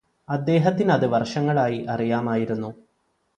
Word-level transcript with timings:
അദ്ദേഹത്തിനത് 0.29 1.05
വര്ഷങ്ങളായി 1.07 1.85
അറിയാമായിരുന്നു 1.89 2.71